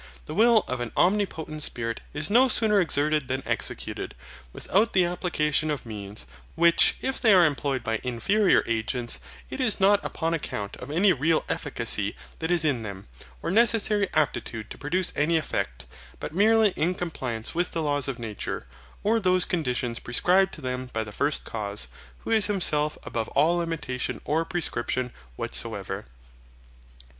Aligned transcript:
The 0.25 0.33
will 0.33 0.63
of 0.67 0.79
an 0.79 0.91
Omnipotent 0.97 1.61
Spirit 1.61 2.01
is 2.11 2.31
no 2.31 2.47
sooner 2.47 2.81
exerted 2.81 3.27
than 3.27 3.43
executed, 3.45 4.15
without 4.51 4.93
the 4.93 5.05
application 5.05 5.69
of 5.69 5.85
means; 5.85 6.25
which, 6.55 6.95
if 7.03 7.21
they 7.21 7.35
are 7.35 7.45
employed 7.45 7.83
by 7.83 7.99
inferior 8.01 8.63
agents, 8.65 9.19
it 9.51 9.61
is 9.61 9.79
not 9.79 10.03
upon 10.03 10.33
account 10.33 10.75
of 10.77 10.89
any 10.89 11.13
real 11.13 11.45
efficacy 11.47 12.15
that 12.39 12.49
is 12.49 12.65
in 12.65 12.81
them, 12.81 13.09
or 13.43 13.51
necessary 13.51 14.09
aptitude 14.15 14.71
to 14.71 14.77
produce 14.79 15.13
any 15.15 15.37
effect, 15.37 15.85
but 16.19 16.33
merely 16.33 16.69
in 16.69 16.95
compliance 16.95 17.53
with 17.53 17.71
the 17.73 17.83
laws 17.83 18.07
of 18.07 18.17
nature, 18.17 18.65
or 19.03 19.19
those 19.19 19.45
conditions 19.45 19.99
prescribed 19.99 20.51
to 20.53 20.61
them 20.61 20.87
by 20.93 21.03
the 21.03 21.11
First 21.11 21.45
Cause, 21.45 21.89
who 22.23 22.31
is 22.31 22.47
Himself 22.47 22.97
above 23.03 23.27
all 23.35 23.57
limitation 23.57 24.19
or 24.25 24.45
prescription 24.45 25.13
whatsoever. 25.35 26.07